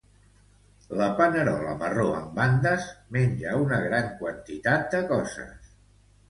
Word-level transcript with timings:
La 1.01 1.09
panerola 1.19 1.75
marró 1.83 2.05
amb 2.19 2.31
bandes 2.39 2.87
menja 3.19 3.53
una 3.67 3.79
gran 3.85 4.09
quantitat 4.23 4.89
de 4.97 5.05
coses. 5.15 5.71